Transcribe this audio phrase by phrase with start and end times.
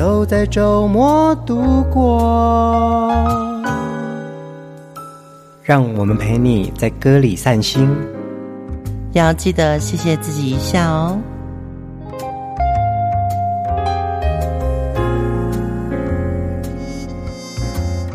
[0.00, 3.12] 都在周末度过，
[5.62, 7.86] 让我们陪你在歌里散心，
[9.12, 11.20] 要记得谢谢自己一下哦。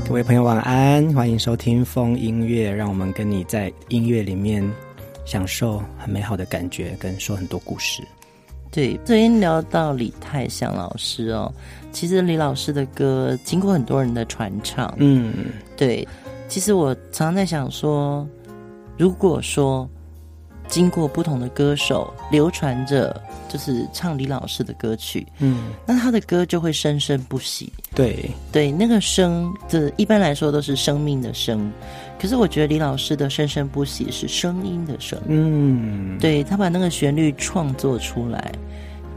[0.07, 4.67] 各位朋友晚安，欢迎收听风音乐，让我们跟你在音乐里面
[5.23, 8.01] 享受很美好的感觉，跟说很多故事。
[8.75, 11.49] 对，昨天聊到李泰祥老师哦，
[11.93, 15.33] 其实李老师的歌经过很多人的传唱，嗯，
[15.77, 16.05] 对。
[16.49, 18.27] 其实我常常在想说，
[18.97, 19.89] 如果说
[20.67, 23.15] 经过不同的歌手流传着，
[23.47, 27.71] 就是唱李老师的歌曲，嗯，那他的歌就会生生不息。
[27.95, 31.71] 对，对，那个生，这一般来说都是生命的生。
[32.19, 38.51] 可是我觉得李老师的生生不息是声音的声，嗯，对，他把那个旋律创作出来，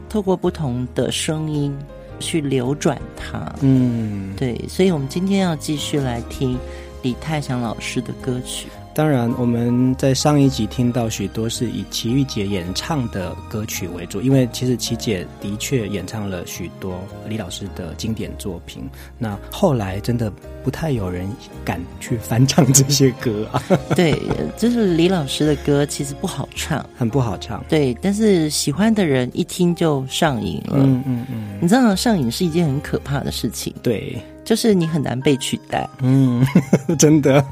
[0.08, 1.74] 透过不同的声音
[2.18, 6.58] 去流转它，嗯，对，所以我们今天要继续来听
[7.02, 8.68] 李泰祥老师的歌曲。
[8.98, 18.82] 当然，我们在上一集听到许多是以齐豫姐演唱的歌曲为主，因为其实齐姐的确演唱了许多李老师的经典作品。
[19.16, 20.32] 那后来真的
[20.64, 21.30] 不太有人
[21.64, 23.62] 敢去翻唱这些歌啊。
[23.94, 24.20] 对，
[24.56, 27.64] 就是李老师的歌其实不好唱， 很不好唱。
[27.68, 30.74] 对，但是喜欢的人一听就上瘾了。
[30.74, 33.72] 嗯嗯嗯，你知道上瘾是一件很可怕的事情。
[33.80, 34.20] 对。
[34.48, 36.42] 就是你很难被取代，嗯，
[36.98, 37.44] 真的，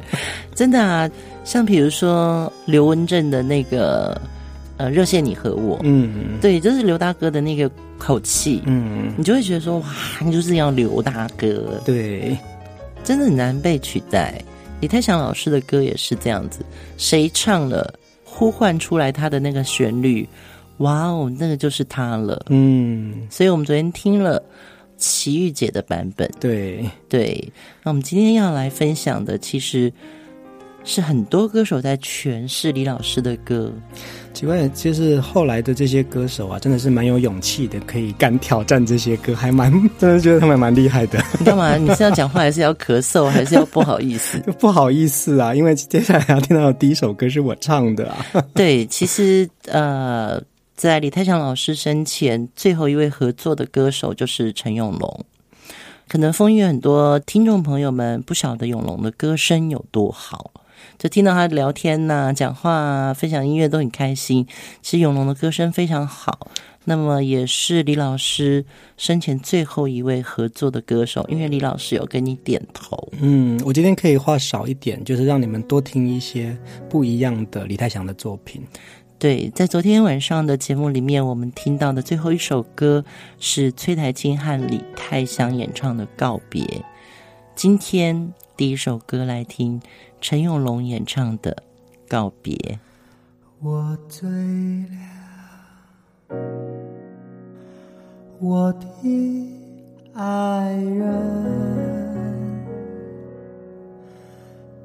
[0.56, 1.06] 真的啊，
[1.44, 4.18] 像比如说刘文正的那个
[4.78, 9.86] 呃，热线你和我，嗯，对，就是刘大哥的那个口气，嗯，你就会觉得说哇，
[10.24, 12.34] 你就是要刘大哥，对，
[13.04, 14.42] 真的很难被取代。
[14.80, 16.64] 李泰祥老师的歌也是这样子，
[16.96, 17.92] 谁唱了，
[18.24, 20.26] 呼唤出来他的那个旋律，
[20.78, 24.42] 哇哦，那个就是他了，嗯，所以我们昨天听了。
[24.98, 29.90] 齐豫姐的版本，对对，那我们今天要来分享的，其实
[30.84, 33.72] 是很多歌手在诠释李老师的歌。
[34.34, 41.22] 奇怪，就是后来的这些歌手啊，真的是蛮有勇气的，可以敢挑战这些歌，还蛮 真的觉得他们蛮厉害的。
[41.38, 41.76] 你干嘛？
[41.76, 44.38] 你是要讲话，还是要咳嗽， 还是要不好意思？
[44.58, 48.44] 不好意思啊，因为接下来要听到的第一首歌是我唱的啊。
[48.54, 50.42] 对，其实呃。
[50.78, 55.24] 在李泰祥老师生前，最后一位合作的歌手就是陈永龙。
[56.06, 60.52] 可能疯音乐很多听众朋友们不晓得永龙的歌声有多好，
[60.96, 64.46] 就听到他聊天呐、讲话啊、分享音乐都很开心。
[64.80, 66.48] 其实永龙的歌声非常好，
[66.84, 68.64] 那么也是李老师
[68.96, 73.08] 生前最后一位合作的歌手，因为李老师有跟你点头。
[73.18, 76.56] 嗯，我今天可以话少一点，就是让你们多听一些
[76.88, 78.62] 不一样的李泰祥的作品。
[79.18, 83.04] 对，在昨天晚上的节目里面，我们听到的最后一首歌
[83.40, 86.62] 是崔苔菁和李泰祥演唱的《告别》。
[87.56, 89.82] 今天第一首歌来听
[90.20, 91.50] 陈永龙演唱的
[92.08, 92.54] 《告别》。
[93.60, 94.28] 我醉
[96.30, 96.36] 了，
[98.38, 98.86] 我的
[100.14, 102.27] 爱人。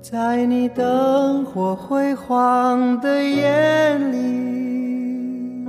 [0.04, 5.66] 在你灯火辉煌的眼里，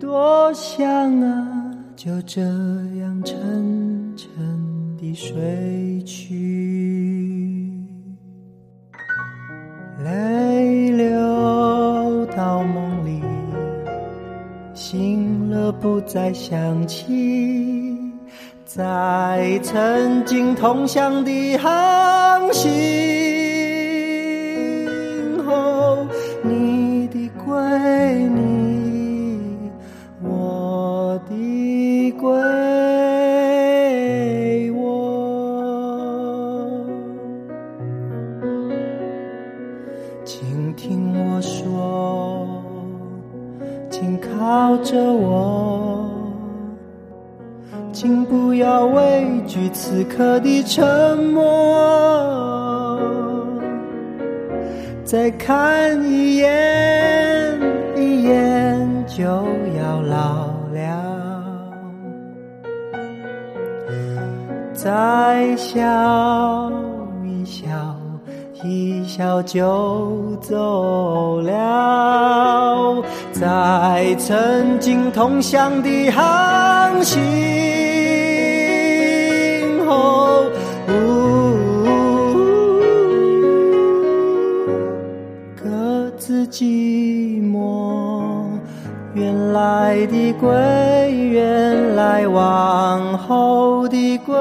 [0.00, 0.84] 多想
[1.20, 4.28] 啊，就这样沉沉
[4.98, 7.72] 地睡去，
[10.02, 13.22] 泪流到梦里，
[14.74, 18.01] 醒了不再想起。
[18.74, 22.91] 在曾经同乡的航行。
[50.16, 52.98] 刻的沉默，
[55.04, 57.58] 再看一眼，
[57.96, 60.82] 一眼就要老了。
[64.74, 66.70] 再笑
[67.24, 67.66] 一笑，
[68.62, 77.61] 一笑就走了，在曾经同乡的航行
[90.32, 90.50] 归，
[91.30, 94.34] 原来往后的归，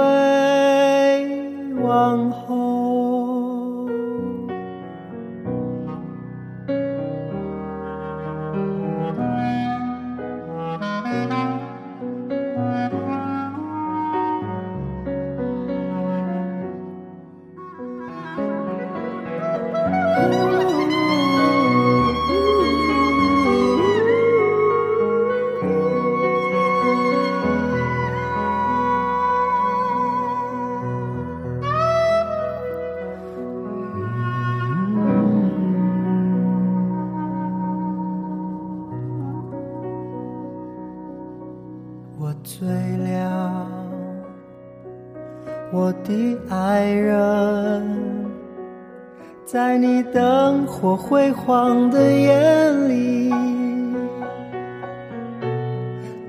[50.82, 53.32] 火辉煌的眼里，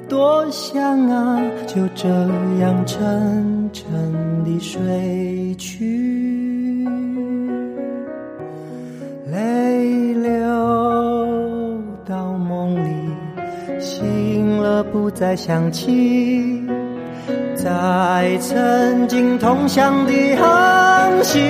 [0.07, 2.07] 多想啊，就这
[2.61, 6.87] 样沉沉地睡去，
[9.31, 10.31] 泪流
[12.05, 12.91] 到梦里，
[13.81, 16.63] 醒了不再想起，
[17.55, 21.41] 在曾经同乡的航行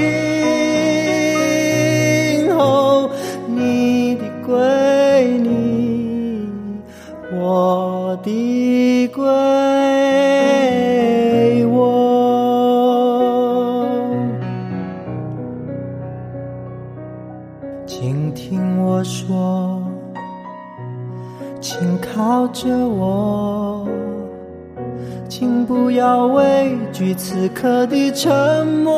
[25.35, 28.93] 请不要畏惧此刻的沉默。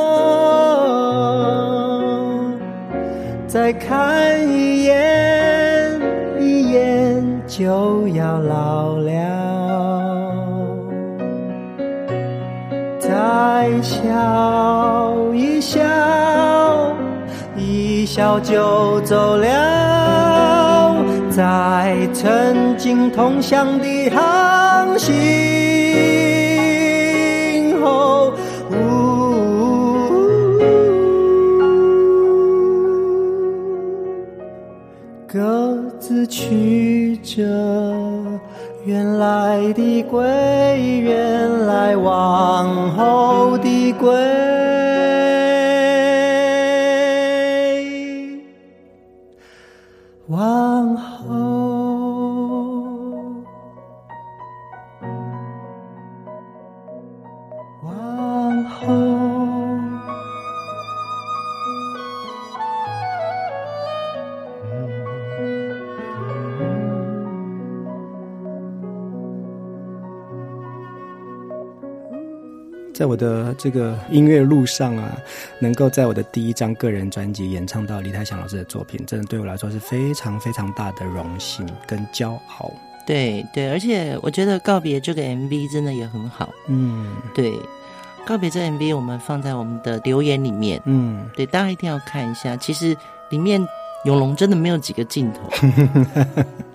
[3.46, 6.00] 再看一眼，
[6.40, 9.12] 一眼就要老了。
[12.98, 15.80] 再笑一笑，
[17.56, 20.96] 一笑就走了，
[21.30, 25.14] 在曾经同乡的航行
[36.26, 37.42] 曲折
[38.84, 40.22] 原来的归，
[41.00, 44.33] 原来往后的归。
[72.94, 75.18] 在我的这个音乐路上啊，
[75.58, 82.72] 能够在我的第一张个人专辑演唱到李泰祥老师的作品，真的对我来说是非常非常大的荣幸跟骄傲。
[83.04, 86.48] 对对，而且我觉得告别这个 MV 真的也很好。
[86.68, 87.52] 嗯，对，
[88.24, 90.80] 告别这个 MV 我们放在我们的留言里面。
[90.84, 92.56] 嗯，对，大家一定要看一下。
[92.56, 92.96] 其实
[93.28, 93.60] 里面
[94.04, 95.40] 永龙真的没有几个镜头。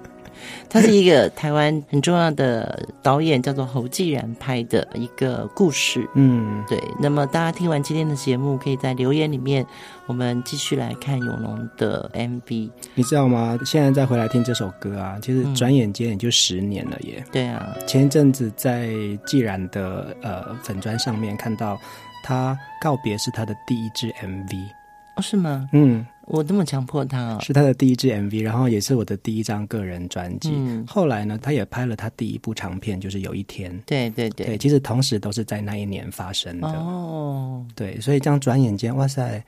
[0.70, 6.08] 他是一个台湾很重要的导演，叫做侯继然拍的一个故事。
[6.16, 6.82] 嗯，对。
[7.00, 9.66] 那么大家听完今天的节目，可以在留言里面，
[10.06, 12.70] 我们继续来看永龙的 MV。
[12.96, 13.58] 你知道吗？
[13.66, 17.24] 现在再回来听这首歌啊，其实转眼间也就十年了耶。
[17.32, 18.92] 对啊，前一阵子在
[19.26, 21.80] 继然的呃粉砖上面看到
[22.24, 24.79] 他告别是他的第一支 MV。
[25.20, 25.70] 哦，是吗？
[25.74, 26.06] 嗯。
[26.32, 30.52] 我这么强迫他哦，是他的第一支 MV，然后也是我的第一张个人专辑。
[30.54, 33.76] 嗯，后来呢，他也拍了他第一部长片，就是有一天。
[33.88, 36.68] 对对对，对，其实同时都是在那一年发生的。
[36.68, 39.44] 哦，对，所以这样转眼间，哇塞，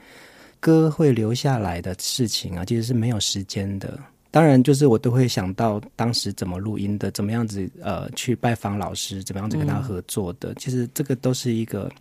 [0.60, 4.00] 歌会留下来的事情啊，其实是没有时间的。
[4.32, 10.52] 当然，就是我都会想到当时怎么录音的，怎么样子呃去拜访老师，怎么样子跟他合作的。
[10.54, 11.92] 嗯，其实这个都是一个啊，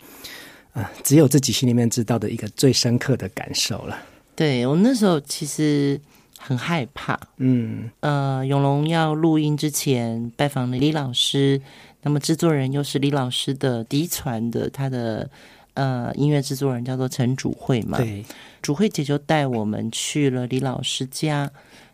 [0.72, 3.98] 呃，只有自己心里面知道的一个最深刻的感受了。
[4.36, 6.00] 对，我那时候其实
[6.38, 7.18] 很害怕。
[7.38, 11.60] 嗯，呃，永龙要录音之前拜访了李老师，
[12.02, 15.28] 那么制作人又是李老师的嫡传的他的
[15.74, 17.98] 呃音乐制作人，叫做陈主慧嘛。
[17.98, 18.24] 对，
[18.62, 21.50] 主慧姐就带我们去了李老师家。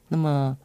[0.08, 0.56] 那么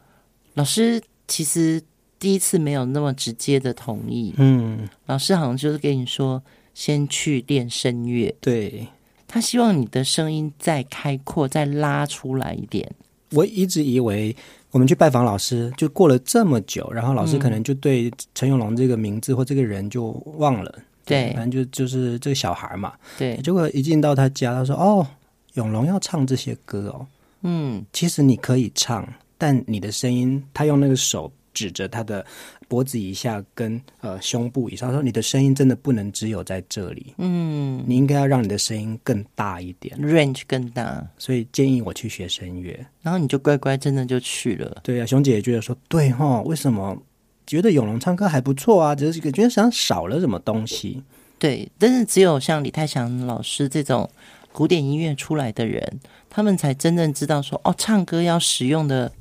[0.54, 1.82] 老师其实
[2.20, 4.34] 第一次没有那么直接的同意。
[4.38, 8.36] 嗯，老师好像就是跟你说，先去练声乐。
[8.40, 8.88] 对。
[9.34, 12.86] 他希望你的声音再开阔，再拉出来一点。
[13.30, 14.36] 我一直以为
[14.72, 20.70] 我们去拜访老师，就过了这么久，然后老师可能就对陈永龙这个名字或这个人就忘了。
[20.76, 22.92] 嗯、对，反正就就是这个小孩嘛。
[23.18, 25.08] 对，结果一进到他家，他说：“哦，
[25.54, 27.08] 永龙要唱这些歌哦。”
[27.44, 32.26] 嗯，其实你可以唱，但你的声音，他用那个手指着他的。
[32.72, 44.78] 脖子以下跟呃胸部以上，说你的声音真的不能只有在这里，嗯，你应该要让你的声音更大一点，range 更大，所以建议我去学声乐，然后你就乖乖真的就去了。
[44.84, 46.98] 对啊，熊姐也觉得说对哈，为什么
[47.46, 48.96] 觉得永龙唱歌还不错啊？
[48.96, 51.04] 只是觉得想少了什么东西。
[51.38, 54.10] 对，但是只有像李泰祥老师这种
[54.54, 56.00] 古典音乐出来的人，
[56.30, 59.12] 他们才真正知道说哦，唱歌要使用的。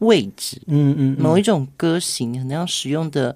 [0.00, 3.34] 位置，嗯嗯，某一种歌型可能要使用的，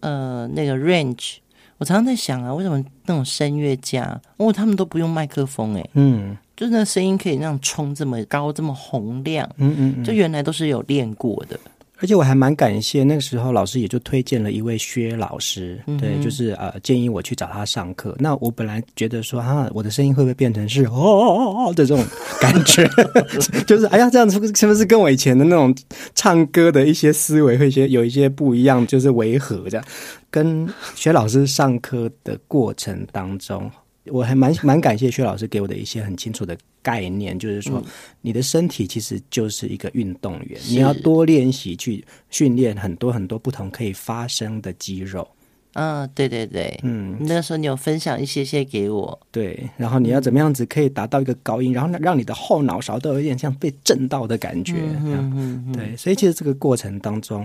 [0.00, 1.36] 呃，那个 range，
[1.78, 11.58] 我常常在想啊，为什么那种声乐家，哦，他们都不用麦克风，诶，嗯，就是那声音可以那样冲这么高，这么洪亮，嗯嗯，嗯，就原来都是有练过的。
[12.04, 18.14] 而且我还蛮感谢那个时候老师也就推荐了一位薛老师，嗯、对，就是呃建议我去找他上课。
[18.18, 22.04] 那我本来觉得说啊，我的声音会不会变成是哦哦哦的这种
[22.42, 22.86] 感觉，
[23.66, 25.74] 就是哎呀这样子是不是跟我以前的那种
[26.14, 29.86] 唱歌的一些思维会些有一些不一样，就是违和这样。
[30.30, 33.70] 跟薛老师上课的过程当中。
[34.06, 37.82] 我还蛮蛮感谢薛老师给我的一些很清楚的概念，就是说，
[38.20, 45.26] 你的身体其实就是一个运动员，你要多练习去训练很多很多不同可以发声的肌肉。
[45.72, 57.44] 嗯，对对对，嗯，那时候你有分享一些些给我，对，然后你要怎么样子可以达到一个高音，然后让你的后脑勺都有点像被震到的感觉，嗯嗯，对，所以其实这个过程当中，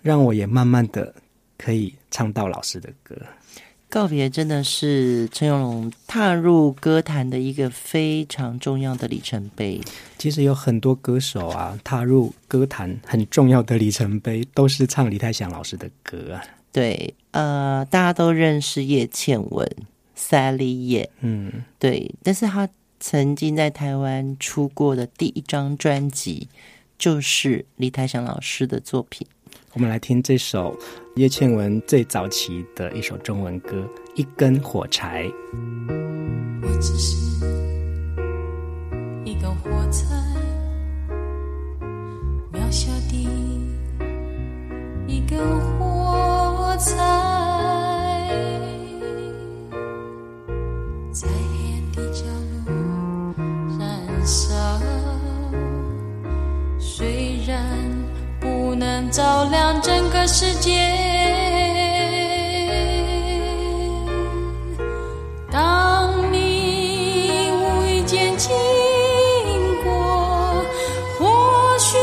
[0.00, 1.14] 让我也慢慢的
[1.58, 3.14] 可以唱到老师的歌。
[3.88, 9.80] 告别真的是陈永龙踏入歌坛的一个非常重要的里程碑。
[10.18, 16.42] 其实有很多歌手啊，踏入歌坛很重要的里程碑，都是唱李泰祥老师的歌啊。
[16.72, 19.70] 对，呃，大家都认识叶倩文
[20.18, 22.14] ，Sally 叶，嗯，对。
[22.22, 22.68] 但是他
[23.00, 26.48] 曾经在台湾出过的第一张专辑，
[26.98, 29.26] 就是李泰祥老师的作品。
[29.76, 30.74] 我们来听这首
[31.16, 33.76] 叶倩文最早期的一首中文歌
[34.14, 35.24] 《一根火柴》。
[36.62, 37.14] 我只是
[39.22, 40.06] 一根火柴，
[42.54, 43.28] 渺小的
[45.06, 45.38] 一根
[45.78, 47.55] 火柴，
[60.38, 60.70] 世界。
[65.50, 68.54] 当你无意间经
[69.82, 70.62] 过，
[71.18, 71.96] 或许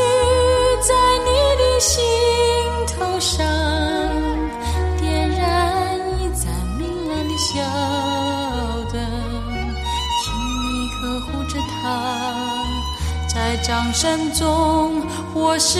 [0.82, 2.02] 在你的心
[2.88, 3.46] 头上
[5.00, 7.62] 点燃一盏明亮的小
[8.92, 9.00] 灯，
[10.24, 11.84] 请你呵护着它，
[13.32, 15.78] 在掌声中，我是。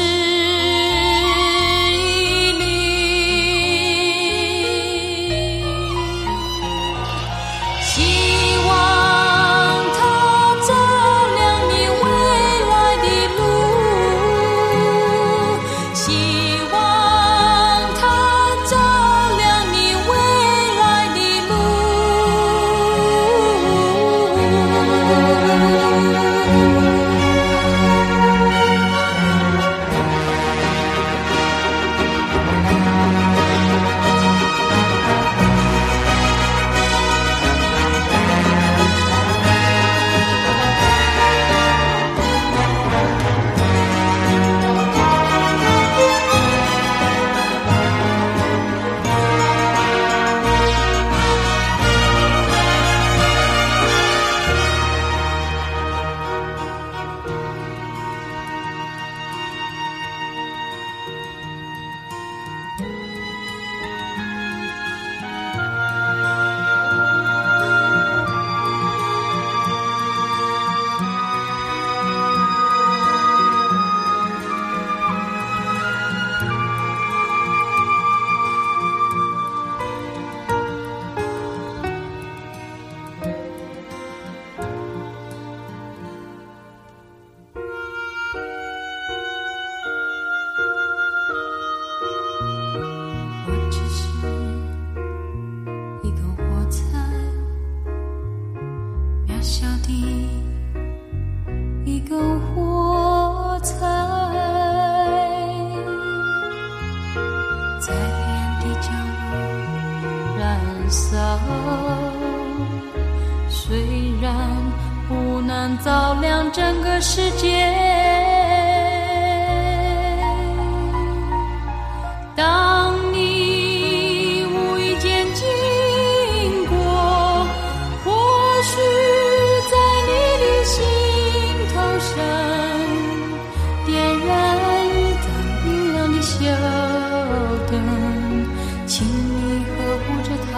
[138.97, 139.75] 请你呵
[140.07, 140.55] 护着它，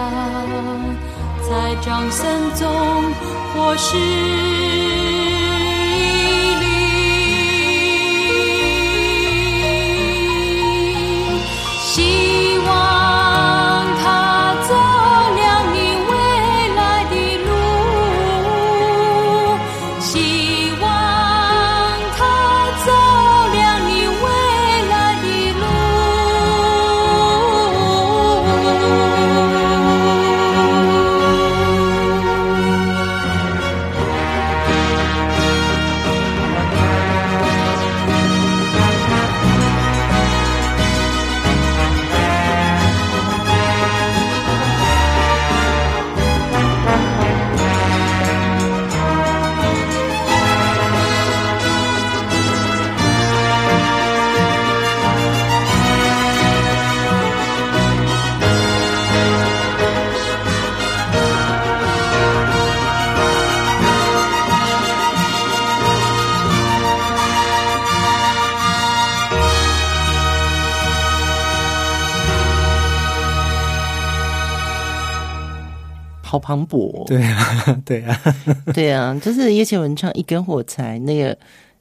[1.49, 2.21] 在掌声
[2.53, 2.69] 中，
[3.55, 3.97] 或是。
[76.37, 78.21] 好磅礴，对啊，对啊，
[78.73, 81.35] 对啊，就是叶倩文唱一根火柴，那个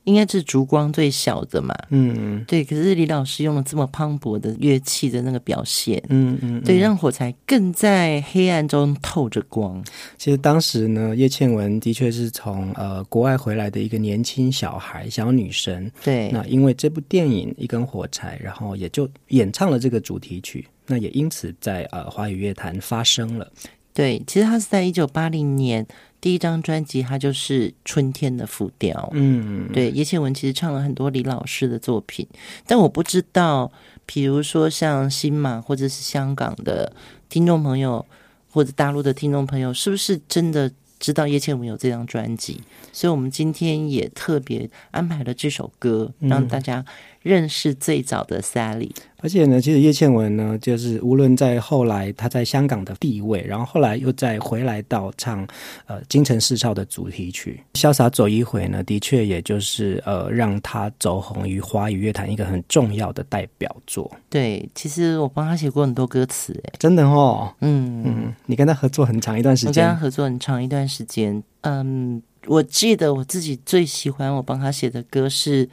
[0.05, 2.65] 应该是烛光最小的嘛，嗯，对。
[2.65, 9.83] 可是李老师用了这么磅礴的乐器的那个表现，嗯嗯，对，让火柴更在黑暗中透着光。
[10.17, 16.31] 其实当时呢，叶倩文的确是从呃国外回来的一个年轻小孩，小女生，对。
[16.33, 23.51] 那因为这部电影一根火柴，然后也就演唱了这个主题曲，那也因此在呃华语乐坛发生了。
[23.97, 25.87] 对，其实他是在一九八零年
[26.21, 28.93] 第一张专辑，他就是《春天的浮雕》。
[29.15, 32.29] 嗯，对，叶倩文其实唱了很多李老师的作品，
[32.67, 33.73] 但我不知道，
[34.05, 36.93] 比如说像新马或者是香港的
[37.31, 38.05] 听众朋友，
[38.51, 42.61] 或者大陆的听众朋友，是不是真的知道叶倩文有这张专辑？
[42.93, 46.85] 所以我们今天也特别安排了这首歌，让大家
[47.27, 48.91] 认识最早的 Sally。
[49.19, 55.45] 而且呢，其实叶倩文呢，就是无论在后来她在香港的地位，然后后来又再回来到唱
[55.87, 64.09] 呃《京城四少》的主题曲《潇洒走一回》呢，的确也就是呃让她走红于华语乐坛一个很重要的代表作。
[64.31, 75.69] 对，其实我帮她写过很多歌词，哎，真的哦，嗯嗯，你跟她合作很长一段时间，我跟她合作很长一段时间，嗯，我记得我自己最喜欢我帮她写的歌是。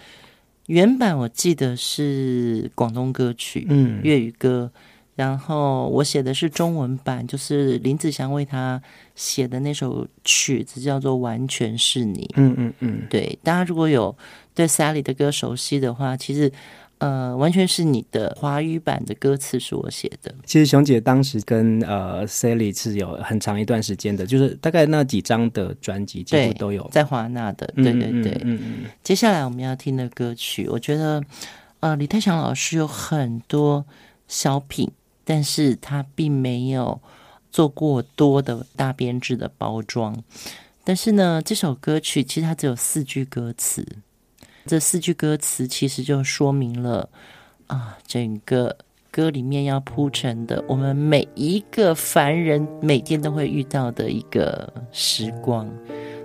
[0.67, 4.71] 原版我记得是广东歌曲，嗯，粤语歌，
[5.15, 8.81] 然后我写的是中文版，就是林子祥为他
[9.15, 12.25] 写的那首曲子叫做《完全是你》。
[12.35, 14.15] 嗯嗯嗯，对，大家如果有
[14.53, 16.51] 对 Sally 的歌熟悉的话，其实。
[17.03, 20.33] 呃，完全是你的华语版的歌词是我写的。
[20.45, 27.67] 其实熊姐当时跟呃 Sally 是有很长一段时间的，就是大概那几张的专辑几乎都有在华纳的。
[27.75, 28.89] 对对对，嗯嗯，嗯。
[29.03, 31.21] 接下来我们要听的歌曲，我觉得
[31.81, 33.83] 呃李泰祥老师有很多
[34.29, 34.89] 小品，
[35.25, 37.01] 但是他并没有
[37.51, 40.23] 做过多的大编制的包装。
[40.85, 43.85] 但是呢，这首歌曲其实它只有四句歌词。
[44.65, 47.09] 这四句歌词其实就说明了
[47.67, 48.75] 啊，整个
[49.11, 55.69] 歌里面要铺陈的，我们每一个凡人每天都会遇到的一个时光。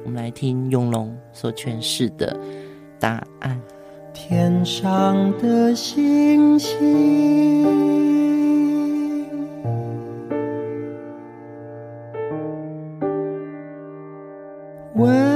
[0.05, 2.39] 我们来听永龙所诠释的
[2.99, 3.61] 答案。
[4.15, 6.77] 天上的星星，
[14.95, 15.28] 为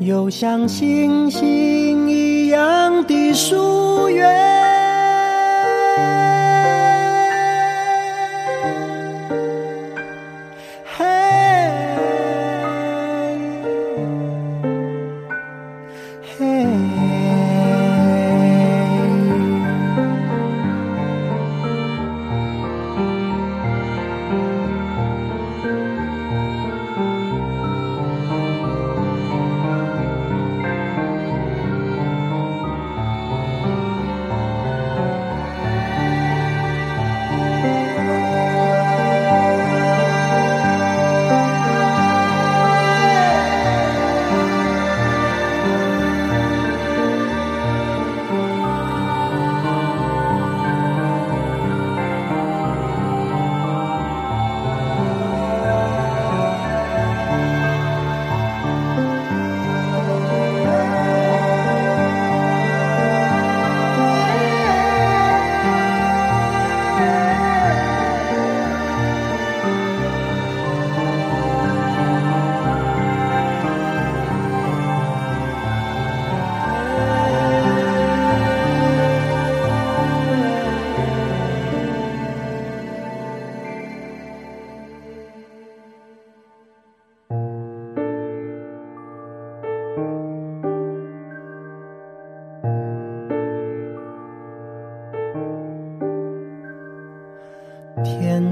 [0.00, 4.63] 有像星星一样的疏远？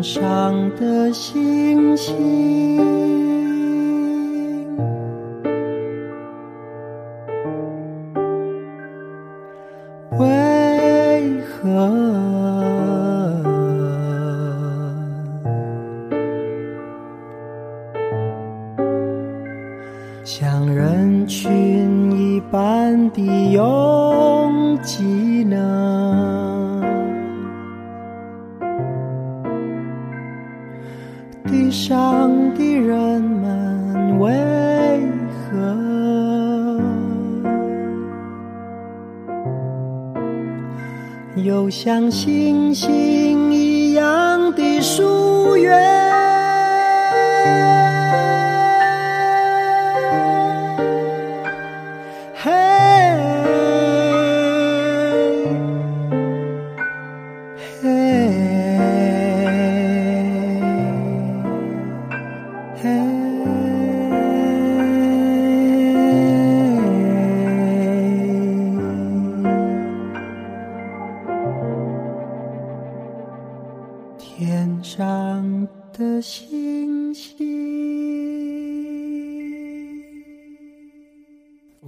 [0.02, 3.21] 上的星星。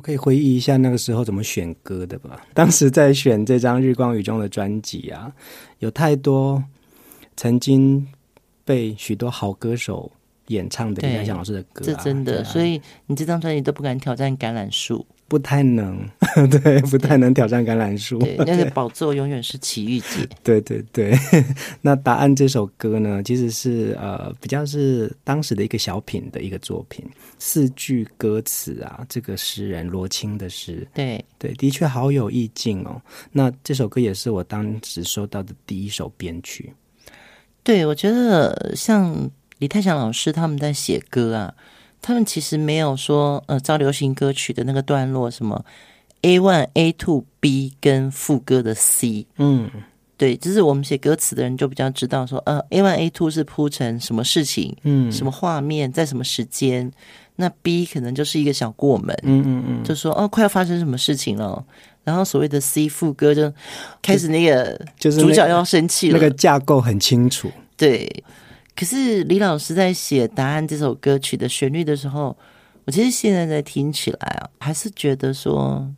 [0.02, 2.44] 可以回忆一下那个时候怎么选歌的吧？
[2.52, 5.32] 当时在选这张《日光雨中》的专辑啊，
[5.78, 6.62] 有太多
[7.38, 8.06] 曾经
[8.66, 10.12] 被许多好歌手
[10.48, 12.42] 演唱的李泰祥老师的歌，啊，这真的。
[12.42, 15.06] 啊，所以你这张专辑都不敢挑战橄榄树。
[15.26, 15.98] 不太能，
[16.50, 18.18] 对，不太能挑战橄榄树。
[18.18, 20.28] 对，那个宝座永远是奇遇姐。
[20.42, 21.16] 对对对，
[21.80, 27.04] 那答案这首歌呢，其实是呃比较是当时的一个小品的一个作品，
[27.38, 30.86] 四句歌词啊，这个诗人罗青的诗。
[30.92, 33.00] 对对，的确好有意境哦。
[33.32, 36.72] 那这首歌也是我当时收到的第一首编曲。
[37.62, 41.54] 对，我觉得像李泰祥老师他们在写歌啊。
[42.06, 45.64] 他们其实没有说，呃，照流行歌曲的那个段落，什么
[46.20, 49.70] A one、A two、B 跟副歌的 C，嗯，
[50.18, 56.92] 对，就是我们写歌词的人就比较知道说，呃，A one、A two 是铺成什么事情，嗯，什么画面，在什么时间，
[57.36, 61.64] 那 B 可能就是一个小过门，嗯嗯嗯，就说哦，快要发生什么事情了，
[62.04, 63.50] 然后所谓的 C 副歌就
[64.02, 68.22] 开始那个就是主角要生气了，那个架构很清楚，对。
[68.76, 72.36] 可是李老师在写《答案》这首歌曲的旋律的时候，
[72.84, 75.88] 我其实现在在听起来啊，还是觉得说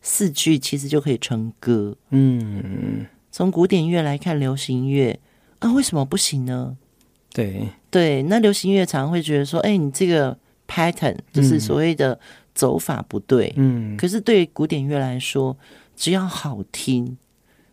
[0.00, 1.96] 四句其实就可以成歌。
[2.10, 5.18] 嗯，从古典乐来看流行乐
[5.58, 6.76] 啊，为什么不行呢？
[7.32, 10.36] 对对，那流行乐常常会觉得说，哎，你这个
[10.68, 12.18] pattern 就是所谓的
[12.54, 13.52] 走法不对。
[13.56, 15.56] 嗯，可是对古典乐来说，
[15.96, 17.18] 只要好听。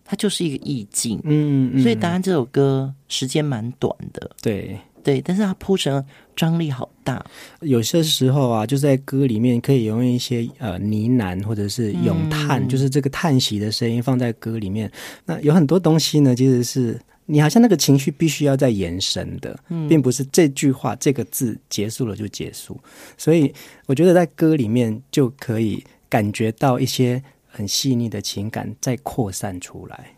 [0.10, 7.24] 它就是一个意境，嗯，嗯，所以答案这首歌时间蛮短的，对对，但是它铺成张力好大。
[7.60, 14.90] 有些时候啊，就在歌里面可以用一些呃呢喃或者是咏叹，嗯、就是这个叹息的声音放在歌里面。
[15.26, 22.80] 那有很多东西呢，其实是你好像那个情绪必须要在延伸的，嗯、并不是这句话这个字结束了就结束。
[23.18, 23.54] 所以
[23.88, 27.22] 我觉得在歌里面就可以感觉到一些。
[27.58, 30.16] 很细腻的情感再扩散出来，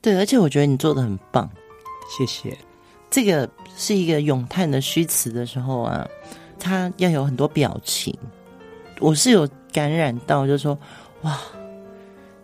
[0.00, 1.50] 对，而且我觉得你做的很棒，
[2.08, 2.56] 谢谢。
[3.10, 3.46] 这个
[3.76, 6.08] 是一个咏叹的虚词的时候啊，
[6.58, 8.16] 它要有很多表情，
[9.00, 10.78] 我是有感染到，就是说，
[11.22, 11.38] 哇，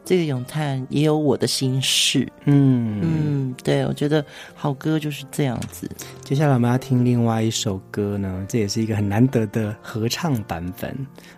[0.04, 4.22] 这个咏叹也有我的心事，嗯嗯，对，我觉得
[4.54, 5.90] 好歌就是这样子。
[6.22, 10.94] 接下来我们要听另外一首歌呢，这也是一个很难得的合唱版本，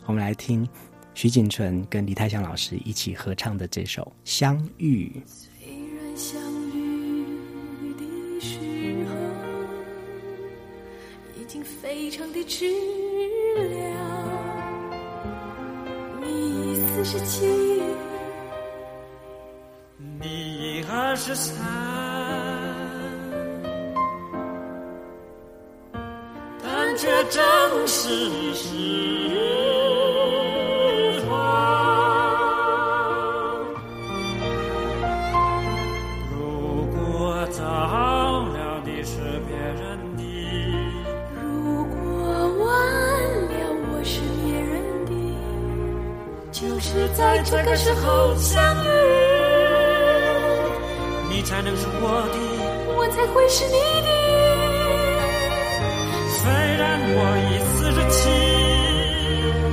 [0.07, 0.69] 我们来听。
[1.17, 5.11] 徐锦纯跟李泰祥老师一起合唱的这首《相遇》。
[5.33, 6.39] 虽然相
[6.75, 7.25] 遇
[7.95, 8.05] 的
[8.39, 8.59] 时
[9.09, 9.15] 候
[11.41, 12.67] 已经非常的迟
[13.57, 13.97] 了，
[16.21, 17.47] 你四十七，
[20.21, 21.57] 你二十三，
[26.63, 29.16] 但却正是是。
[47.49, 48.89] 这个时候相遇，
[51.31, 52.39] 你才能是我的，
[52.97, 54.09] 我才会是你的。
[56.39, 58.19] 虽然我已四十七，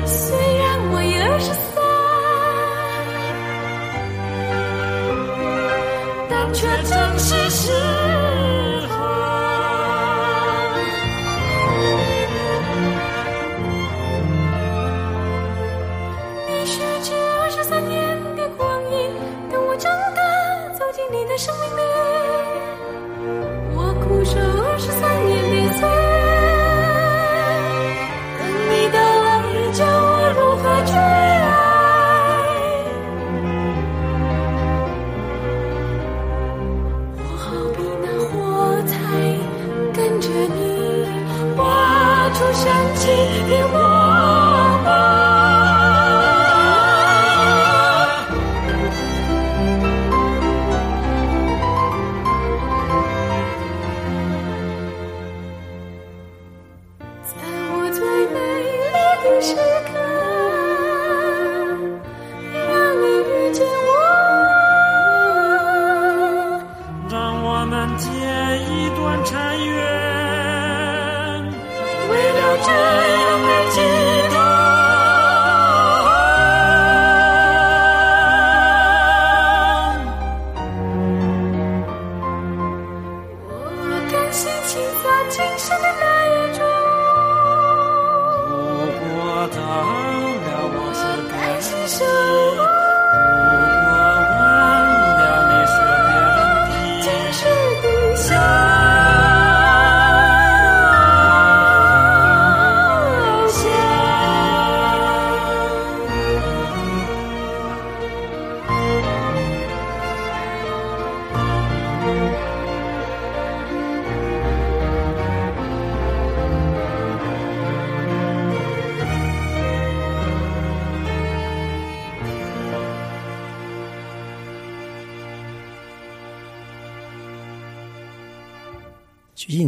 [0.06, 1.82] 虽然我已二十三，
[6.30, 7.72] 但却正是时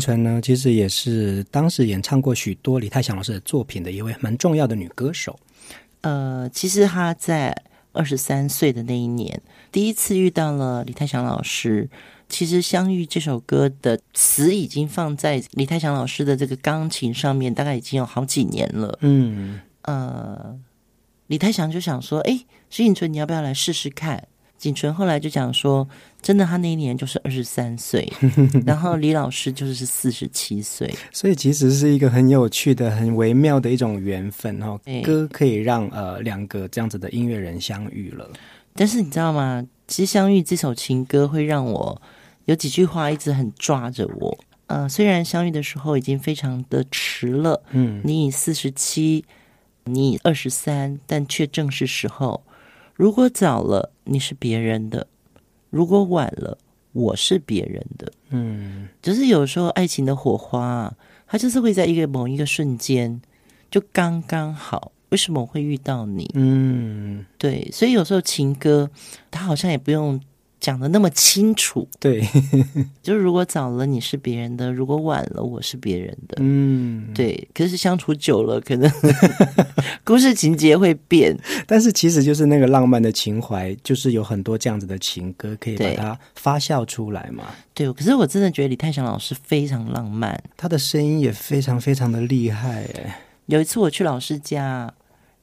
[0.05, 5.39] 纯呢，其实也是当时演唱过许多李泰祥老师的作品的一位蛮重要的女歌手。
[6.01, 9.41] 呃，其实她在二十三岁的那一年，
[9.71, 11.89] 第一次遇到了李泰祥老师。
[12.27, 18.97] 其实《相遇》这首歌的词已经放在李泰祥老师的这个钢琴上面，大概已经有好几年了。
[19.01, 20.59] 嗯，呃，
[21.27, 24.27] 李泰祥就想说：“哎，徐颖纯，你要不要来试试看？”
[24.65, 25.87] 锦纯后来就讲说
[26.23, 28.11] ：“真的，他那一年就是二十三岁，
[28.65, 30.91] 然后李老师就是四十七岁。
[31.11, 34.81] 所以其实是一个很有趣的、很微妙的一种缘分哈、哦。
[35.03, 38.27] 歌可以让呃两个这样子的音乐人相遇了。
[38.73, 39.63] 但是你知道吗？
[39.87, 42.01] 其实《相遇》这首情歌会让我
[42.45, 44.35] 有几句话一直很抓着我。
[44.65, 49.23] 呃，虽然相遇的时候已经非常的迟了，嗯，你已四十七，
[49.83, 52.41] 你已二十三，但却正是时候。
[52.95, 55.05] 如果早了，你是别人的；
[55.69, 56.57] 如果晚了，
[56.93, 58.11] 我是别人的。
[58.29, 60.93] 嗯，就是有时候爱情的火花啊，
[61.27, 63.21] 它就是会在一个某一个瞬间
[63.69, 64.91] 就刚刚好。
[65.09, 66.29] 为什么我会遇到你？
[66.33, 68.89] 嗯，对，所以有时候情歌，
[69.29, 70.19] 它好像也不用
[70.65, 71.87] 讲的那么清楚。
[71.99, 72.27] 对，
[73.03, 76.37] 就是如果早了，你是别人的；如果晚了，我是别人的。
[76.39, 78.91] 嗯，对，可是相处久了，可能
[80.03, 81.37] 故事情节会变。
[81.67, 87.43] 但是其实就是那个浪漫的情怀，就是有很多这样子的情歌可以把它发酵出来嘛。
[87.75, 93.21] 对，可是我真的觉得李泰祥老师非常浪漫，他的声音也非常非常的厉害哎。
[93.45, 94.91] 有一次我去老师家，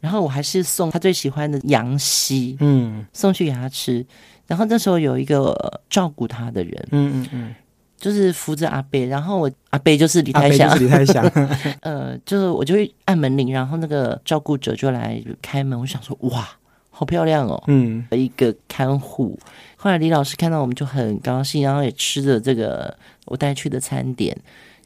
[0.00, 4.04] 然后我还是送他最喜欢的羊膝，嗯送去给他吃。
[4.52, 7.54] 然后那时候有一个照顾他的人，嗯嗯嗯，
[7.96, 11.24] 就是扶着阿贝，然后我阿贝就是李阿飞泰祥，李泰祥，
[11.80, 15.80] 呃，就是我就会按门铃，然后那个照顾者就来开门。
[15.80, 16.46] 我想说，哇，
[16.90, 19.38] 好漂亮哦，嗯一个看护。
[19.76, 24.36] 后来李老师看到我们就很高兴，然后也吃着这个我带去的餐点。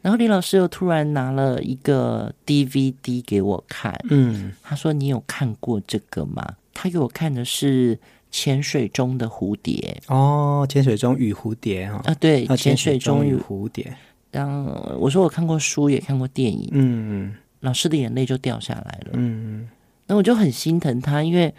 [0.00, 7.96] 然后李老师又突然拿了一个 DVD 给我看，嗯他说：“你有看过这个吗？”他给我看的是
[8.36, 12.02] 《潜水中的蝴蝶》哦，潜水中与蝴蝶哈。
[12.04, 13.96] 啊，对，《啊潜水中与与蝴蝶，
[14.30, 19.12] 然后我说我看过书，也看过电影，嗯老师的眼泪就掉下来了。
[19.14, 19.66] 嗯。
[20.06, 21.48] 那我就很心疼他，因为《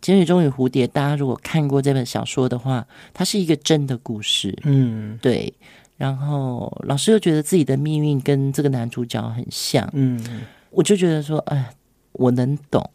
[0.00, 5.18] 潜水中与蝴蝶》，大家如果看过这本小说的话，它是一个真的故事，嗯。
[5.20, 5.52] 对。
[5.98, 10.42] 然后老师又觉得自己的命运跟这个男主角很像，嗯。
[10.70, 11.68] 我就觉得说，哎，
[12.12, 12.88] 我能懂。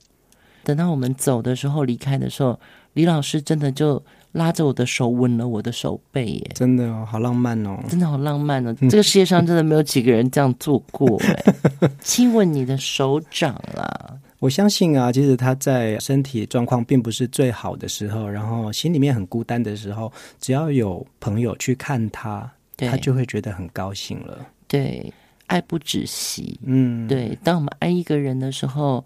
[0.63, 2.59] 等到我们走的时候，离开的时候，
[2.93, 4.01] 李老师真的就
[4.33, 7.77] 拉着我的手，吻了我的手背，耶，真的哦，好浪漫哦。
[7.89, 8.73] 真的好浪漫哦！
[8.89, 11.43] 这个世界上真的没有几个人这样做过，哎，
[12.01, 14.17] 亲吻你的手掌啦。
[14.39, 24.39] 我相信啊，其实他在身体状况并不是最好的时候，然后心里面很孤单的时候，只要有朋友去看他，他就会觉得很高兴了。
[24.67, 25.13] 对，
[25.45, 26.59] 爱不止息。
[26.63, 29.05] 嗯，对，当我们爱一个人的时候，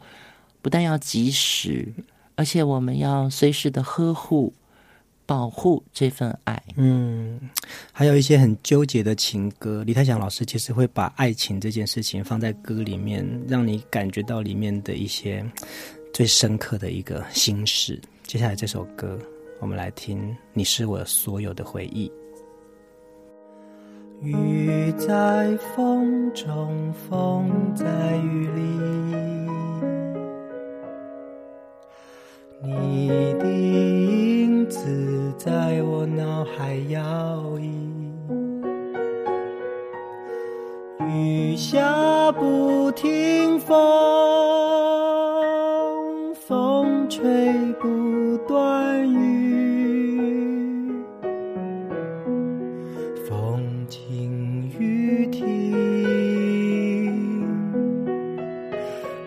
[0.62, 1.92] 不但要及时，
[2.36, 4.54] 而且我们要随时的呵护、
[5.26, 6.62] 保护这份爱。
[6.76, 7.40] 嗯，
[7.92, 15.44] 还有一些很纠结的情歌，李泰祥老师其实会把爱情这件事情放在歌里面，让你感觉到里面的一些
[16.14, 18.00] 最深刻的一个心事。
[18.24, 19.18] 接下来这首歌，
[19.60, 20.20] 我们来听
[20.54, 22.10] 《你是我所有的回忆》。
[24.22, 29.45] 雨在风中，风在雨里，
[32.66, 37.00] 你的影子在我脑海摇
[37.60, 37.70] 曳。
[41.08, 43.76] 雨下不停风，
[46.34, 47.24] 风吹
[47.80, 50.92] 不断雨，
[53.28, 55.46] 风停雨停，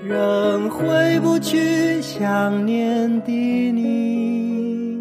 [0.04, 1.87] 仍回不去
[2.18, 3.30] 想念的
[3.70, 4.98] 你，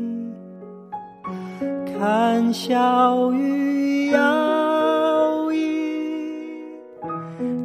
[1.98, 5.58] 看小雨摇曳。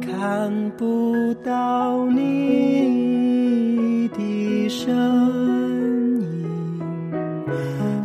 [0.01, 4.91] 看不到你的身
[6.19, 6.35] 影，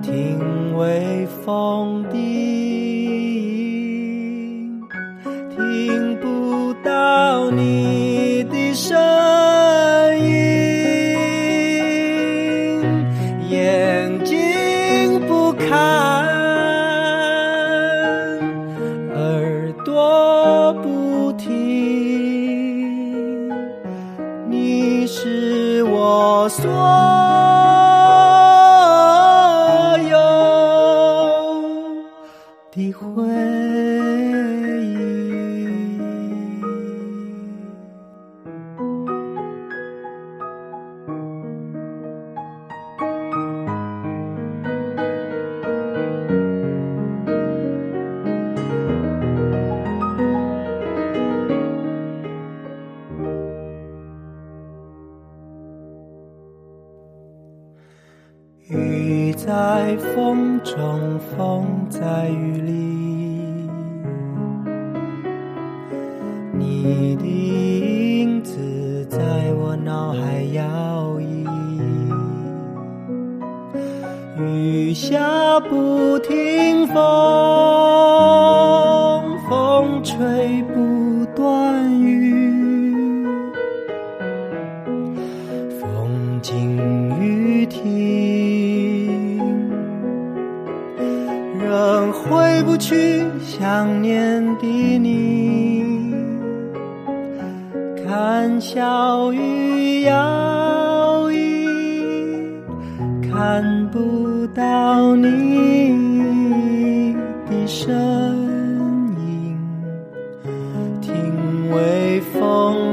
[0.02, 2.16] 听微风的
[91.68, 96.14] 仍回不去想念的你，
[98.02, 102.48] 看小雨摇曳，
[103.30, 105.92] 看不到你
[107.50, 107.94] 的身
[109.18, 109.58] 影，
[111.02, 112.87] 听微风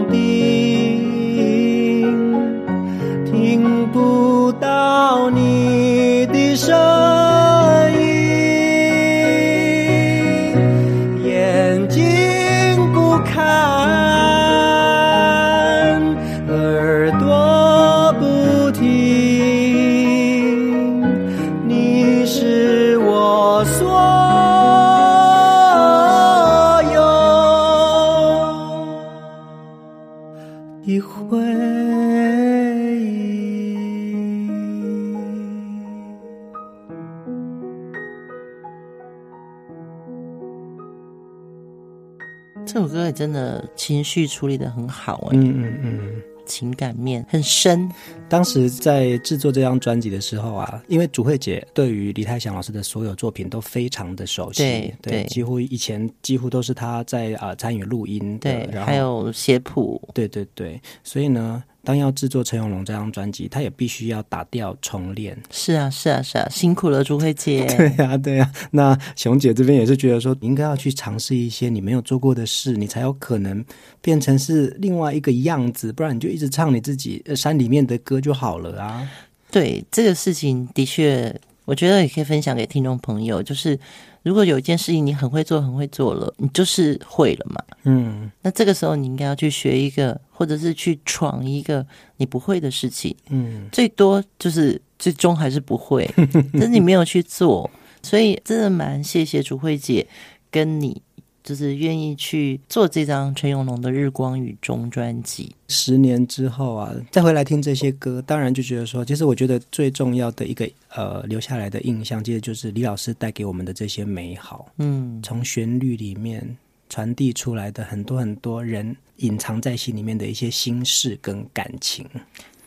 [43.16, 47.89] 真的情绪处理的很好哎，嗯嗯嗯，情感面很深。
[48.28, 61.63] 当时在制作这张专辑的时候啊，因为主慧姐对于李泰祥老师的所有作品都非常的熟悉，对对，对，几乎以前几乎都是他在啊、呃、参与录音，对，然后还有写谱，对对对，所以呢。
[61.86, 65.38] 当要制作陈永龙这张专辑，他也必须要打掉重练。
[65.52, 67.66] 是啊，是啊，是啊，辛苦了，朱慧姐。
[67.78, 68.68] 对呀、啊，对呀、啊。
[68.72, 73.64] 那熊姐这边也是觉得说，你应该要去尝试一些你没有做过的事，你才有可能
[74.02, 75.94] 变成是另外一个样子。
[75.94, 79.08] 不然你就一直唱你自己山里面的歌就好了啊。
[79.52, 83.80] 对，这个事情的确，我觉得也可以分享给听众朋友，就是。
[84.26, 87.63] 如果有一件事情你很会做，很会做了，你就是会了嘛。
[87.84, 91.86] 嗯，那这个时候你应该要去学一个，或者是去闯一个
[92.17, 93.15] 你不会的事情。
[93.30, 96.11] 嗯，最多就是最终还是不会，
[96.53, 97.69] 但是你没有去做，
[98.01, 100.07] 所以真的蛮谢谢主慧姐
[100.49, 100.99] 跟你。
[101.46, 105.56] 就是愿意去做这张陈永龙的《日光雨中》专辑。
[105.68, 114.68] 十年之后啊，再回来听这些歌，当然就觉得说，其实我觉得最重要的一个呃留下来的印象，其实就是李老师带给我们的这些美好。
[114.80, 116.58] 嗯，从旋律里面
[116.89, 122.04] 传递出来的很多很多人隐藏在心里面的一些心事跟感情。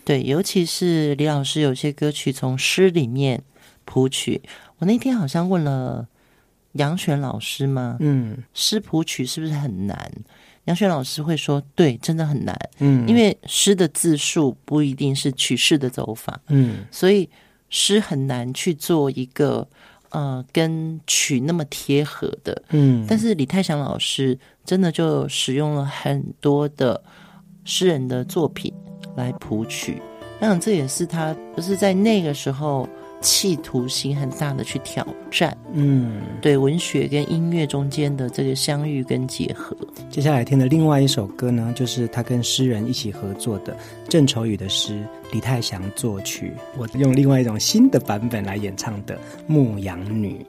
[0.04, 3.42] 对，尤其是李老师有些歌曲从诗里面
[3.84, 4.40] 谱曲。
[4.78, 6.06] 我那天好像问了。
[6.78, 7.98] 杨璇老师吗？
[8.00, 10.10] 嗯诗谱曲是不是很难？
[10.64, 12.54] 杨璇老师会说，对，真的很难。
[12.78, 17.28] 嗯，因为诗的字数不一定是曲式的走法，嗯所以
[17.70, 19.66] 诗很难去做一个
[20.10, 22.62] 呃跟曲那么贴合的。
[22.70, 27.02] 嗯，但是李泰祥老师真的就使用了很多的
[27.64, 28.72] 诗人的作品
[29.16, 30.02] 来谱曲，
[30.38, 32.86] 那这也是他就是在那个时候
[33.20, 39.76] 企图心很大的去挑战，嗯，对文学跟音乐中间的这个相遇跟结合。
[40.08, 43.76] 接下来听的另外一首歌呢，就是他跟诗人一起合作的
[44.08, 45.02] 郑愁予的诗，
[45.32, 49.16] 李泰祥作曲，我用另外一种新的版本来演唱的
[49.46, 50.46] 《牧羊女》。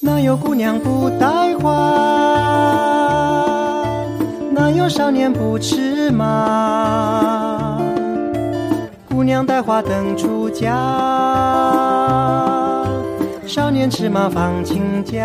[0.00, 1.70] 哪有姑娘不戴花？
[4.52, 7.43] 哪有少年不吃马？
[9.14, 10.74] 姑娘戴花等出嫁，
[13.46, 15.22] 少年吃马放亲家。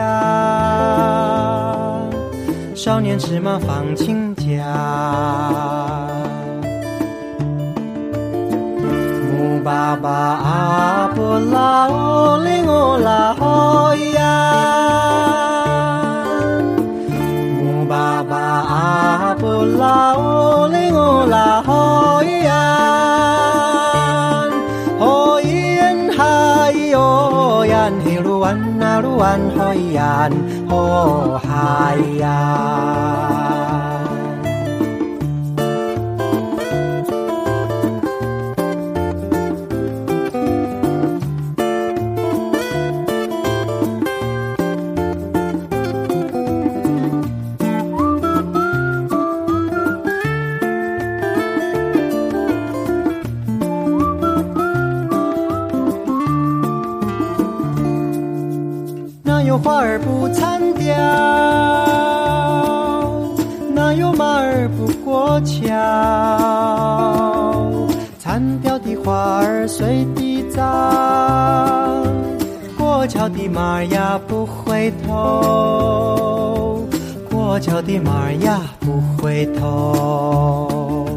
[2.75, 4.63] 少年吃马放亲家。
[9.31, 14.21] 木爸爸阿婆拉哦哩哦啦吼呀，
[17.59, 21.63] 木爸爸阿婆拉哦哩哦啦
[29.19, 33.38] 灣開人好鞋呀！
[59.79, 60.93] 花儿不残凋？
[63.73, 65.71] 哪有马儿不过桥？
[68.19, 72.03] 残凋的花儿随地长，
[72.77, 76.85] 过桥的马儿呀不回头，
[77.31, 81.07] 过桥的马儿呀不回头。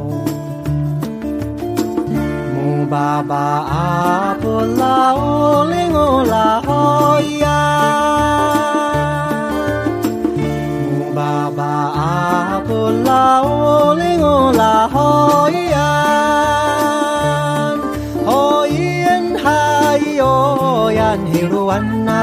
[2.89, 7.19] 爸爸阿婆拉哦哩哦啦吼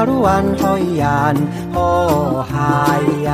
[0.00, 1.36] na luan ho yan
[1.74, 3.28] ho hai yan。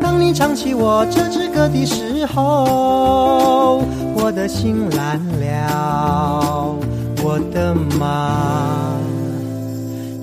[0.00, 3.82] 当你唱起我这支歌的时候，
[4.14, 6.76] 我的心蓝了，
[7.24, 8.94] 我的马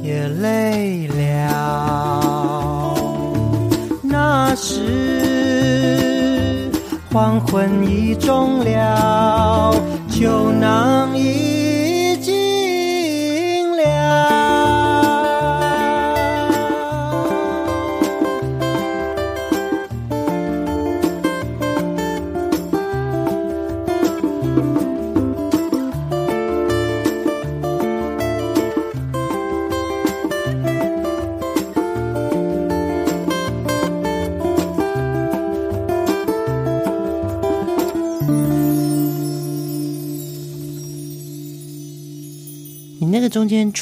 [0.01, 2.95] 也累了。
[4.03, 4.79] 那时
[7.11, 9.75] 黄昏已终了，
[10.17, 10.54] 酒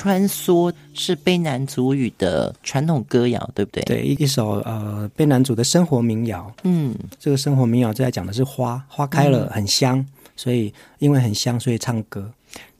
[0.03, 6.51] 穿梭是卑南族语的传统歌谣，对不对？，对，一一首呃卑南族的生活民谣。
[6.63, 12.29] 嗯，这个生活民谣就在讲的是花，花开了很香，所以因为很香，所以唱歌。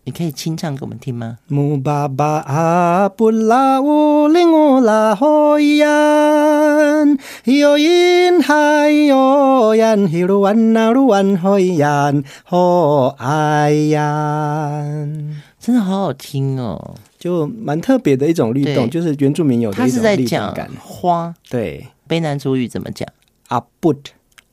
[0.03, 1.37] 你可以清唱给我们听吗？
[1.47, 16.95] 木巴巴阿布拉乌林乌拉吼 yan，有因海有 yan，希鲁万那鲁万吼 yan，吼爱 yan，真的好好听哦！
[17.23, 20.69] 就蛮特别的一种律动，就是原住民有的他是在一种律动讲感。
[20.77, 23.07] 花，对，卑南族语怎么讲？
[23.47, 23.95] 阿布，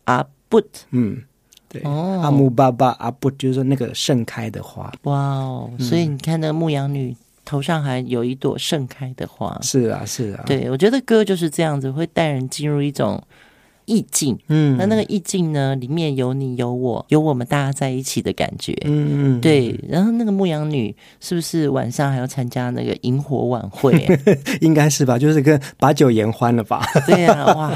[0.04, 0.62] 阿布，
[0.92, 1.20] 嗯，
[1.68, 4.88] 对，哦阿姆巴巴阿布就是说那个盛开的花。
[5.02, 5.68] 哇哦！
[5.80, 9.58] 所以你看，那个牧羊女头上还有一朵盛开的花。
[9.62, 13.20] 是啊，是啊，，对，我觉得歌就是这样子，会带人进入一种
[13.90, 14.38] 意境。
[14.46, 18.72] 嗯，那那个意境呢，里面有你有我，有我们大家在一起的感觉。
[18.84, 19.78] 嗯嗯，对。
[19.88, 24.16] 然后那个牧羊女是不是晚上还要参加那个萤火晚会啊？
[24.62, 26.86] 应该是吧，就是跟把酒言欢了吧？
[27.08, 27.68] 对呀、啊，哇，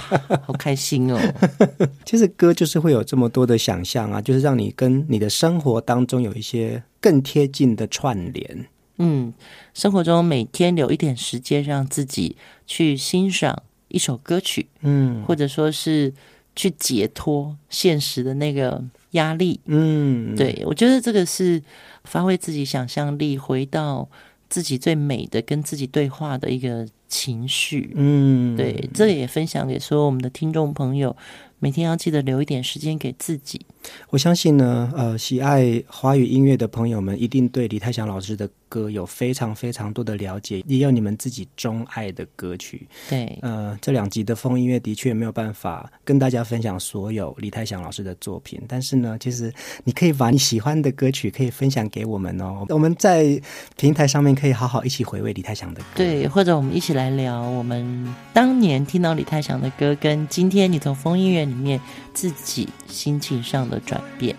[0.47, 1.19] 好开心哦！
[2.07, 8.67] 其实歌就是会有这么多的想象啊，就是让你跟你的生活当中有一些更贴近的串联。
[8.99, 9.35] 嗯，
[9.73, 13.65] 生活中每天留一点时间，让自己去欣赏
[13.95, 16.13] 一首歌曲，嗯，或者说是
[16.57, 18.83] 去解脱现实的那个
[19.13, 19.61] 压力。
[19.67, 21.63] 嗯，对，我觉得这个是
[22.03, 24.09] 发挥自己想象力，回到
[24.49, 27.93] 自己最美的跟自己对话的一个情绪。
[27.95, 31.17] 嗯，对，这个也分享给所有我们的听众朋友。
[31.61, 33.65] 每天要记得留一点时间给自己。
[34.11, 42.87] 我相信呢，呃，喜爱华语音乐的朋友们一定对李泰祥老师的歌有非常非常多的了解，也有你们自己钟爱的歌曲。
[43.09, 49.53] 对，呃，这两集的风音乐的确没有办法跟大家分享所有李泰祥老师的作品，但是呢，其实
[49.85, 52.65] 你可以把你喜欢的歌曲可以分享给我们哦。
[52.69, 53.41] 我们在
[53.77, 61.81] 平台上面可以好好一起回味李泰祥的歌，对，或者我们一起来聊我们当年听到李泰祥的歌，跟今天你从风音乐里面
[62.15, 64.35] 自己心情上的转变。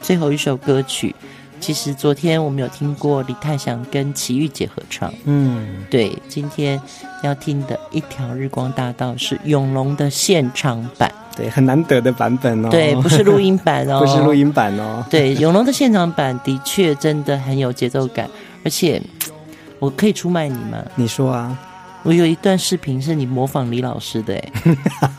[0.00, 1.14] 最后一首歌曲，
[1.60, 5.12] 其实昨天我们有听过李泰祥跟齐豫姐合唱。
[5.24, 6.80] 嗯，对，今天
[7.22, 12.68] 要听的一条日光大道是永隆的现场版，对，很难得的版本哦。
[12.70, 15.04] 对，不是录音版哦， 不是录音版哦。
[15.10, 18.28] 对，永隆的现场版的确真的很有节奏感，
[18.64, 19.02] 而且
[19.78, 20.82] 我可以出卖你吗？
[20.94, 21.56] 你说啊。
[22.04, 24.52] 我有一段视频是你模仿李老师的，哎，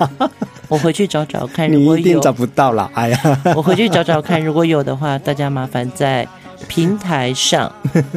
[0.70, 1.68] 我回去找找看。
[1.72, 3.20] 如果有，你一定找不到了，哎呀，
[3.58, 6.26] 我回去找找看，如果有的话，大家麻烦在
[6.68, 7.70] 平台上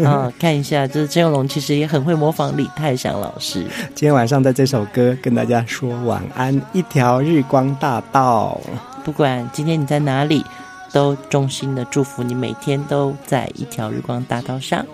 [0.05, 0.87] 啊 看一下。
[0.87, 3.67] 就是郑永龙其实也很会模仿李泰祥老师。
[3.95, 8.61] 今天晚上在这首歌跟大家说晚安，一条日光大道。
[9.05, 10.45] 不管今天你在哪里，
[10.93, 14.85] 都衷心的祝福你每天都在一条日光大道上。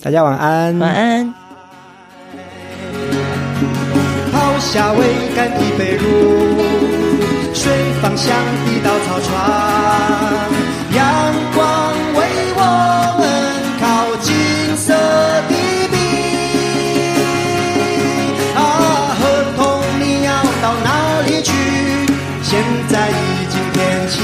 [0.00, 1.34] 大家晚安，晚安。
[4.30, 6.77] 抛下桅杆的被褥，
[7.58, 8.32] 水方向
[8.66, 9.28] 的稻草船，
[10.94, 11.02] 阳
[11.56, 11.58] 光
[12.14, 12.18] 为
[12.54, 12.62] 我
[13.18, 13.22] 们
[13.80, 13.82] 烤
[14.22, 14.30] 金
[14.76, 15.54] 色的
[15.90, 15.92] 饼。
[18.54, 18.56] 啊，
[19.18, 19.20] 合
[19.56, 19.58] 同
[19.98, 20.30] 你要
[20.62, 20.86] 到哪
[21.26, 21.50] 里去？
[22.44, 23.12] 现在已
[23.50, 23.76] 经天
[24.08, 24.16] 晴，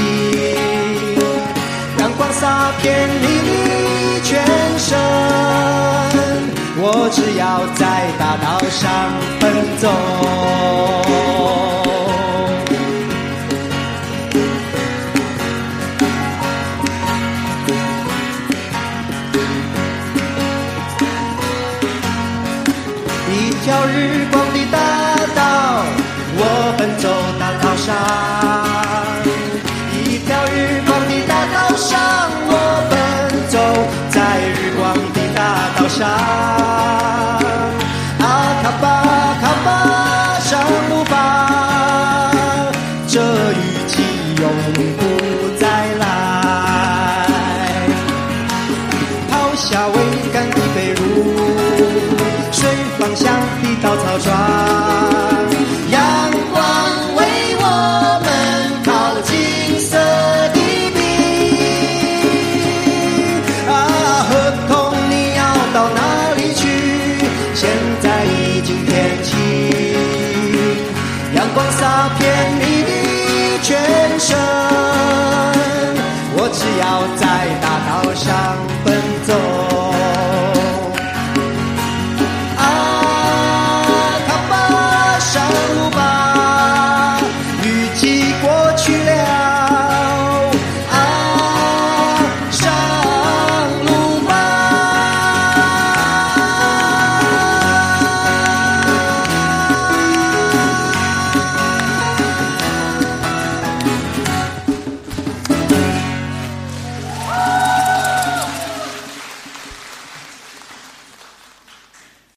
[1.99, 2.85] 阳光洒遍
[3.21, 4.31] 你的全
[4.79, 4.87] 身。
[6.77, 7.43] 我只要
[7.75, 7.83] 在
[8.17, 9.11] 大道上
[9.41, 9.43] 奔
[9.77, 9.83] 走，